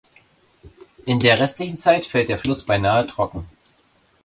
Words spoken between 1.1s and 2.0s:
der restlichen